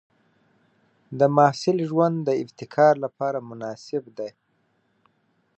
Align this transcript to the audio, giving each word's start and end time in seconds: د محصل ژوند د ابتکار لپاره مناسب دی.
د 1.19 1.21
محصل 1.35 1.77
ژوند 1.89 2.15
د 2.27 2.29
ابتکار 2.43 2.93
لپاره 3.05 3.39
مناسب 3.49 4.03
دی. 4.17 4.29